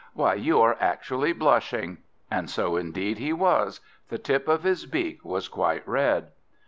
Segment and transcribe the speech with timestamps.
[0.15, 1.99] Why, you are actually blushing."
[2.31, 6.31] And so indeed he was; the tip of his beak was quite red.